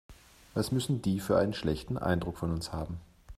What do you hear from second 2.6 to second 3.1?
haben.